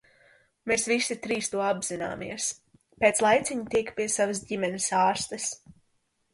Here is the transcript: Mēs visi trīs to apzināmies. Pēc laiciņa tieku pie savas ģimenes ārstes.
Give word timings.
Mēs 0.69 0.85
visi 0.91 1.17
trīs 1.25 1.49
to 1.55 1.61
apzināmies. 1.65 2.49
Pēc 3.05 3.23
laiciņa 3.27 3.71
tieku 3.77 3.97
pie 4.01 4.11
savas 4.17 4.45
ģimenes 4.51 4.93
ārstes. 5.07 5.51